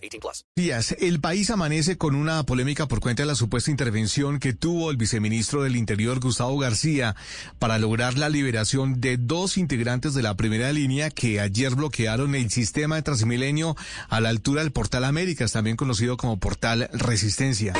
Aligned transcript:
18 0.00 0.20
plus. 0.20 0.44
Días, 0.56 0.96
el 1.00 1.20
país 1.20 1.50
amanece 1.50 1.96
con 1.96 2.14
una 2.14 2.42
polémica 2.44 2.88
por 2.88 3.00
cuenta 3.00 3.22
de 3.22 3.26
la 3.26 3.34
supuesta 3.34 3.70
intervención 3.70 4.38
que 4.38 4.52
tuvo 4.52 4.90
el 4.90 4.96
viceministro 4.96 5.62
del 5.62 5.76
Interior, 5.76 6.20
Gustavo 6.20 6.58
García, 6.58 7.16
para 7.58 7.78
lograr 7.78 8.18
la 8.18 8.28
liberación 8.28 9.00
de 9.00 9.16
dos 9.16 9.56
integrantes 9.56 10.14
de 10.14 10.22
la 10.22 10.36
primera 10.36 10.72
línea 10.72 11.10
que 11.10 11.40
ayer 11.40 11.74
bloquearon 11.74 12.34
el 12.34 12.50
sistema 12.50 12.96
de 12.96 13.02
Transmilenio 13.02 13.76
a 14.08 14.20
la 14.20 14.28
altura 14.28 14.62
del 14.62 14.72
Portal 14.72 15.04
Américas, 15.04 15.52
también 15.52 15.76
conocido 15.76 16.16
como 16.16 16.38
Portal 16.38 16.88
Resistencia. 16.92 17.74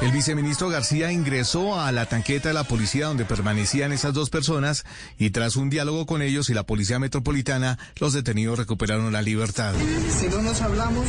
El 0.00 0.12
viceministro 0.12 0.68
García 0.68 1.10
ingresó 1.10 1.80
a 1.80 1.90
la 1.90 2.06
tanqueta 2.06 2.48
de 2.48 2.54
la 2.54 2.62
policía 2.62 3.06
donde 3.06 3.24
permanecían 3.24 3.92
esas 3.92 4.14
dos 4.14 4.30
personas 4.30 4.84
y 5.18 5.30
tras 5.30 5.56
un 5.56 5.70
diálogo 5.70 6.06
con 6.06 6.22
ellos 6.22 6.48
y 6.50 6.54
la 6.54 6.62
policía 6.62 7.00
metropolitana, 7.00 7.78
los 7.98 8.12
detenidos 8.12 8.58
recuperaron 8.58 9.12
la 9.12 9.22
libertad. 9.22 9.74
Si 10.20 10.28
no 10.28 10.40
nos 10.40 10.60
hablamos, 10.62 11.04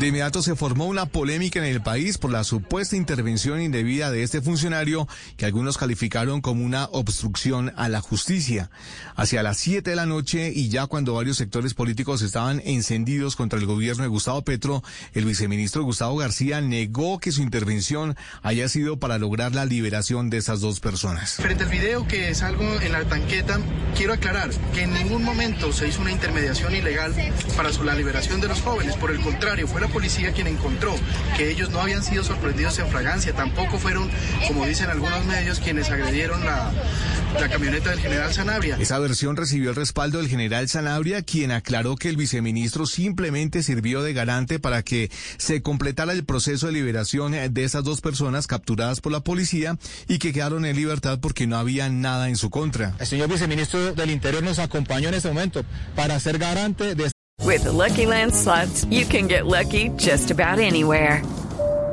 de 0.00 0.06
inmediato 0.06 0.40
se 0.40 0.56
formó 0.56 0.86
una 0.86 1.06
polémica 1.06 1.58
en 1.58 1.66
el 1.66 1.82
país 1.82 2.16
por 2.16 2.30
la 2.30 2.44
supuesta 2.44 2.96
intervención 2.96 3.60
indebida 3.60 4.10
de 4.10 4.22
este 4.22 4.40
funcionario 4.40 5.06
que 5.36 5.44
algunos 5.44 5.76
calificaron 5.76 6.40
como 6.40 6.64
una 6.64 6.86
obstrucción 6.92 7.74
a 7.76 7.90
la 7.90 8.00
justicia. 8.00 8.70
Hacia 9.16 9.42
las 9.42 9.58
7 9.58 9.90
de 9.90 9.96
la 9.96 10.06
noche 10.06 10.50
y 10.54 10.70
ya 10.70 10.86
cuando 10.86 11.14
varios 11.14 11.36
sectores 11.36 11.74
políticos 11.74 12.22
estaban 12.22 12.62
encendidos 12.64 13.36
contra 13.36 13.58
el 13.58 13.66
gobierno 13.66 14.02
de 14.04 14.08
Gustavo 14.08 14.42
Petro, 14.42 14.82
el 15.12 15.26
viceministro 15.26 15.82
Gustavo 15.82 16.16
García 16.16 16.37
negó 16.60 17.18
que 17.18 17.32
su 17.32 17.42
intervención 17.42 18.16
haya 18.42 18.68
sido 18.68 18.98
para 18.98 19.18
lograr 19.18 19.54
la 19.54 19.64
liberación 19.64 20.30
de 20.30 20.38
esas 20.38 20.60
dos 20.60 20.80
personas. 20.80 21.36
Frente 21.36 21.64
al 21.64 21.70
video 21.70 22.06
que 22.06 22.34
salgo 22.34 22.64
en 22.80 22.92
la 22.92 23.04
tanqueta, 23.04 23.58
quiero 23.96 24.12
aclarar 24.12 24.50
que 24.74 24.82
en 24.82 24.94
ningún 24.94 25.24
momento 25.24 25.72
se 25.72 25.88
hizo 25.88 26.00
una 26.00 26.12
intermediación 26.12 26.74
ilegal 26.74 27.14
para 27.56 27.70
la 27.70 27.94
liberación 27.94 28.40
de 28.40 28.48
los 28.48 28.60
jóvenes. 28.60 28.96
Por 28.96 29.10
el 29.10 29.20
contrario, 29.20 29.66
fue 29.66 29.80
la 29.80 29.88
policía 29.88 30.32
quien 30.32 30.46
encontró 30.46 30.94
que 31.36 31.50
ellos 31.50 31.70
no 31.70 31.80
habían 31.80 32.02
sido 32.02 32.24
sorprendidos 32.24 32.78
en 32.78 32.88
fragancia, 32.88 33.32
tampoco 33.34 33.78
fueron, 33.78 34.10
como 34.46 34.66
dicen 34.66 34.90
algunos 34.90 35.24
medios, 35.26 35.60
quienes 35.60 35.90
agredieron 35.90 36.44
la, 36.44 36.72
la 37.40 37.48
camioneta 37.48 37.90
del 37.90 38.00
general 38.00 38.32
Sanabria. 38.32 38.76
Esa 38.80 38.98
versión 38.98 39.36
recibió 39.36 39.70
el 39.70 39.76
respaldo 39.76 40.18
del 40.18 40.28
general 40.28 40.68
Sanabria, 40.68 41.22
quien 41.22 41.52
aclaró 41.52 41.96
que 41.96 42.08
el 42.08 42.16
viceministro 42.16 42.86
simplemente 42.86 43.62
sirvió 43.62 44.02
de 44.02 44.12
garante 44.12 44.58
para 44.58 44.82
que 44.82 45.10
se 45.36 45.62
completara 45.62 46.12
el 46.12 46.24
proceso 46.24 46.66
de 46.66 46.72
liberación 46.72 47.32
de 47.32 47.64
esas 47.64 47.84
dos 47.84 48.00
personas 48.00 48.46
capturadas 48.46 49.00
por 49.00 49.12
la 49.12 49.20
policía 49.20 49.78
y 50.08 50.18
que 50.18 50.32
quedaron 50.32 50.64
en 50.64 50.76
libertad 50.76 51.18
porque 51.20 51.46
no 51.46 51.56
había 51.56 51.88
nada 51.88 52.28
en 52.28 52.36
su 52.36 52.50
contra. 52.50 52.94
El 52.98 53.06
señor 53.06 53.28
viceministro 53.28 53.94
del 53.94 54.10
Interior 54.10 54.42
nos 54.42 54.58
acompañó 54.58 55.08
en 55.08 55.14
este 55.14 55.28
momento 55.28 55.64
para 55.94 56.18
ser 56.20 56.38
garante 56.38 56.94
de 56.94 57.10
With 57.44 57.62
the 57.62 57.72
Lucky 57.72 58.04
Land 58.04 58.34
slots, 58.34 58.84
you 58.90 59.06
can 59.06 59.28
get 59.28 59.46
lucky 59.46 59.90
just 59.96 60.30
about 60.30 60.58
anywhere. 60.58 61.22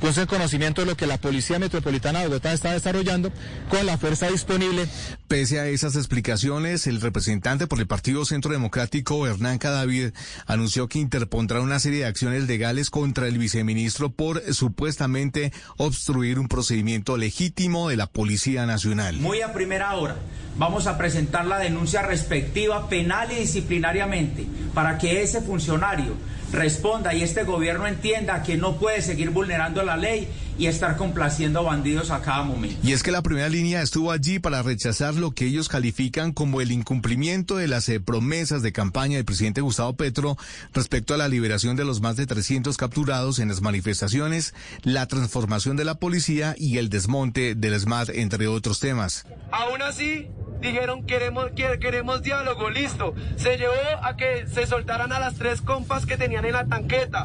Puso 0.00 0.20
en 0.20 0.26
conocimiento 0.26 0.80
de 0.80 0.86
lo 0.86 0.96
que 0.96 1.06
la 1.06 1.18
Policía 1.18 1.58
Metropolitana 1.58 2.20
de 2.20 2.28
Bogotá 2.28 2.52
está 2.52 2.72
desarrollando 2.72 3.32
con 3.68 3.84
la 3.84 3.98
fuerza 3.98 4.28
disponible. 4.28 4.86
Pese 5.26 5.58
a 5.58 5.66
esas 5.68 5.96
explicaciones, 5.96 6.86
el 6.86 7.00
representante 7.00 7.66
por 7.66 7.80
el 7.80 7.86
Partido 7.86 8.24
Centro 8.24 8.52
Democrático, 8.52 9.26
Hernán 9.26 9.58
Cadavid, 9.58 10.10
anunció 10.46 10.88
que 10.88 10.98
interpondrá 10.98 11.60
una 11.60 11.80
serie 11.80 12.00
de 12.00 12.06
acciones 12.06 12.46
legales 12.46 12.90
contra 12.90 13.26
el 13.26 13.38
viceministro 13.38 14.10
por 14.10 14.42
supuestamente 14.54 15.52
obstruir 15.76 16.38
un 16.38 16.48
procedimiento 16.48 17.16
legítimo 17.16 17.88
de 17.88 17.96
la 17.96 18.06
Policía 18.06 18.66
Nacional. 18.66 19.16
Muy 19.16 19.40
a 19.40 19.52
primera 19.52 19.94
hora 19.94 20.16
vamos 20.56 20.86
a 20.86 20.98
presentar 20.98 21.46
la 21.46 21.58
denuncia 21.58 22.02
respectiva 22.02 22.88
penal 22.88 23.32
y 23.32 23.36
disciplinariamente 23.36 24.46
para 24.74 24.98
que 24.98 25.22
ese 25.22 25.40
funcionario 25.40 26.14
responda 26.52 27.14
y 27.14 27.22
este 27.22 27.44
gobierno 27.44 27.86
entienda 27.86 28.42
que 28.42 28.56
no 28.56 28.76
puede 28.76 29.02
seguir 29.02 29.30
vulnerando 29.30 29.82
la 29.82 29.96
ley 29.96 30.28
y 30.58 30.66
estar 30.66 30.96
complaciendo 30.96 31.60
a 31.60 31.62
bandidos 31.62 32.10
a 32.10 32.20
cada 32.20 32.42
momento. 32.42 32.76
Y 32.82 32.92
es 32.92 33.02
que 33.02 33.10
la 33.10 33.22
primera 33.22 33.48
línea 33.48 33.82
estuvo 33.82 34.12
allí 34.12 34.38
para 34.38 34.62
rechazar 34.62 35.14
lo 35.14 35.32
que 35.32 35.46
ellos 35.46 35.68
califican 35.68 36.32
como 36.32 36.60
el 36.60 36.72
incumplimiento 36.72 37.56
de 37.56 37.68
las 37.68 37.88
eh, 37.88 38.00
promesas 38.00 38.62
de 38.62 38.72
campaña 38.72 39.16
del 39.16 39.24
presidente 39.24 39.60
Gustavo 39.62 39.94
Petro 39.94 40.36
respecto 40.74 41.14
a 41.14 41.16
la 41.16 41.28
liberación 41.28 41.76
de 41.76 41.84
los 41.84 42.00
más 42.00 42.16
de 42.16 42.26
300 42.26 42.76
capturados 42.76 43.38
en 43.38 43.48
las 43.48 43.62
manifestaciones, 43.62 44.54
la 44.82 45.06
transformación 45.06 45.76
de 45.76 45.84
la 45.84 45.94
policía 45.94 46.54
y 46.58 46.78
el 46.78 46.90
desmonte 46.90 47.54
del 47.54 47.78
SMAT, 47.80 48.10
entre 48.10 48.46
otros 48.46 48.78
temas. 48.78 49.26
Aún 49.50 49.80
así, 49.82 50.28
dijeron 50.62 51.04
queremos, 51.04 51.50
queremos 51.80 52.22
diálogo, 52.22 52.70
listo. 52.70 53.14
Se 53.36 53.58
llevó 53.58 53.74
a 54.02 54.16
que 54.16 54.46
se 54.46 54.66
soltaran 54.66 55.12
a 55.12 55.20
las 55.20 55.34
tres 55.34 55.60
compas 55.60 56.06
que 56.06 56.16
tenían 56.16 56.44
en 56.44 56.52
la 56.52 56.64
tanqueta. 56.64 57.24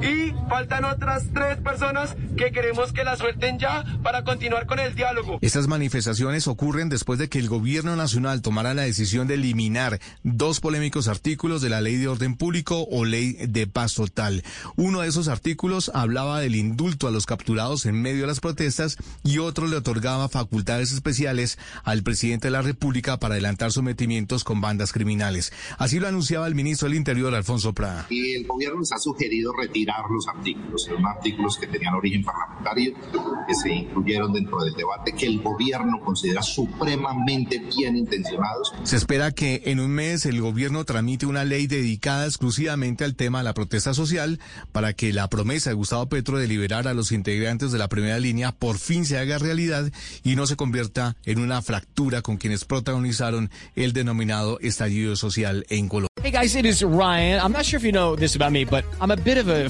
Y 0.00 0.32
faltan 0.48 0.84
otras 0.84 1.24
tres 1.34 1.58
personas 1.58 2.16
que 2.36 2.52
queremos 2.52 2.92
que 2.92 3.04
la 3.04 3.16
suelten 3.16 3.58
ya 3.58 3.84
para 4.02 4.24
continuar 4.24 4.66
con 4.66 4.78
el 4.78 4.94
diálogo. 4.94 5.38
Estas 5.42 5.68
manifestaciones 5.68 6.48
ocurren 6.48 6.88
después 6.88 7.18
de 7.18 7.28
que 7.28 7.38
el 7.38 7.48
gobierno 7.48 7.96
nacional 7.96 8.40
tomara 8.40 8.72
la 8.72 8.82
decisión 8.82 9.26
de 9.26 9.34
eliminar 9.34 10.00
dos 10.22 10.60
polémicos 10.60 11.08
artículos 11.08 11.60
de 11.60 11.68
la 11.68 11.80
ley 11.80 11.96
de 11.96 12.08
orden 12.08 12.36
público 12.36 12.86
o 12.90 13.04
ley 13.04 13.34
de 13.34 13.66
paz 13.66 13.94
total. 13.94 14.42
Uno 14.76 15.00
de 15.00 15.08
esos 15.08 15.28
artículos 15.28 15.90
hablaba 15.92 16.40
del 16.40 16.56
indulto 16.56 17.08
a 17.08 17.10
los 17.10 17.26
capturados 17.26 17.84
en 17.84 18.00
medio 18.00 18.22
de 18.22 18.28
las 18.28 18.40
protestas 18.40 18.96
y 19.22 19.38
otro 19.38 19.66
le 19.66 19.76
otorgaba 19.76 20.28
facultades 20.28 20.92
especiales 20.92 21.58
al 21.84 22.02
presidente 22.02 22.46
de 22.48 22.52
la 22.52 22.62
República 22.62 23.18
para 23.18 23.34
adelantar 23.34 23.72
sometimientos 23.72 24.44
con 24.44 24.60
bandas 24.60 24.92
criminales. 24.92 25.52
Así 25.78 25.98
lo 25.98 26.08
anunciaba 26.08 26.46
el 26.46 26.54
ministro 26.54 26.88
del 26.88 26.96
Interior, 26.96 27.34
Alfonso 27.34 27.74
Prada. 27.74 28.06
Y 28.08 28.32
el 28.32 28.46
gobierno 28.46 28.80
nos 28.80 28.92
ha 28.92 28.98
sugerido 28.98 29.52
retirar 29.52 29.79
los 29.86 30.28
artículos, 30.28 30.84
son 30.84 31.04
artículos 31.06 31.56
que 31.58 31.66
tenían 31.66 31.94
origen 31.94 32.24
parlamentario, 32.24 32.94
que 33.46 33.54
se 33.54 33.72
incluyeron 33.72 34.32
dentro 34.32 34.62
del 34.62 34.74
debate, 34.74 35.12
que 35.12 35.26
el 35.26 35.40
gobierno 35.40 36.00
considera 36.00 36.42
supremamente 36.42 37.58
bien 37.76 37.96
intencionados. 37.96 38.72
Se 38.82 38.96
espera 38.96 39.32
que 39.32 39.62
en 39.66 39.80
un 39.80 39.90
mes 39.90 40.26
el 40.26 40.40
gobierno 40.40 40.84
tramite 40.84 41.26
una 41.26 41.44
ley 41.44 41.66
dedicada 41.66 42.26
exclusivamente 42.26 43.04
al 43.04 43.16
tema 43.16 43.38
de 43.38 43.44
la 43.44 43.54
protesta 43.54 43.94
social 43.94 44.40
para 44.72 44.92
que 44.92 45.12
la 45.12 45.28
promesa 45.28 45.70
de 45.70 45.74
Gustavo 45.74 46.08
Petro 46.08 46.38
de 46.38 46.48
liberar 46.48 46.88
a 46.88 46.94
los 46.94 47.12
integrantes 47.12 47.72
de 47.72 47.78
la 47.78 47.88
primera 47.88 48.18
línea 48.18 48.52
por 48.52 48.78
fin 48.78 49.04
se 49.04 49.18
haga 49.18 49.38
realidad 49.38 49.90
y 50.22 50.36
no 50.36 50.46
se 50.46 50.56
convierta 50.56 51.16
en 51.24 51.38
una 51.38 51.62
fractura 51.62 52.22
con 52.22 52.36
quienes 52.36 52.64
protagonizaron 52.64 53.50
el 53.74 53.92
denominado 53.92 54.58
estallido 54.60 55.16
social 55.16 55.64
en 55.68 55.88
Colombia. 55.88 56.10
Hey 56.22 56.32
guys, 56.32 56.54
it 56.54 56.66
is 56.66 56.82
Ryan. 56.82 57.40
I'm 57.40 57.50
not 57.50 57.64
sure 57.64 57.78
if 57.78 57.84
you 57.84 57.92
know 57.92 58.14
this 58.14 58.36
about 58.36 58.52
me, 58.52 58.66
but 58.66 58.84
I'm 59.00 59.10
a 59.10 59.16
bit 59.16 59.38
of 59.38 59.48
a 59.48 59.69